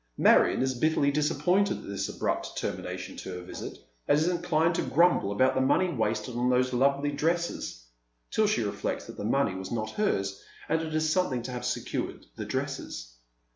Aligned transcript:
Marion 0.17 0.63
is 0.63 0.73
bitterly 0.79 1.11
disappointed 1.11 1.77
at 1.77 1.85
this 1.85 2.09
abrupt 2.09 2.57
tenni 2.59 2.81
nation 2.83 3.15
to 3.17 3.33
her 3.35 3.41
visit, 3.41 3.77
and 4.07 4.17
is 4.17 4.27
incHned 4.27 4.73
to 4.73 4.81
gnimble 4.81 5.31
about 5.31 5.53
tlie 5.55 5.63
money 5.67 5.93
wasted 5.93 6.35
on 6.35 6.49
those 6.49 6.73
lovely 6.73 7.11
dresses, 7.11 7.85
till 8.31 8.47
she 8.47 8.63
reflects 8.63 9.05
that 9.05 9.17
the 9.17 9.23
money 9.23 9.53
was 9.53 9.71
not 9.71 9.91
hers, 9.91 10.43
and 10.67 10.79
that 10.81 10.87
it 10.87 10.95
is 10.95 11.07
something 11.11 11.43
to 11.43 11.51
have 11.51 11.63
secured 11.67 12.25
the 12.35 12.45
dresses. 12.45 13.13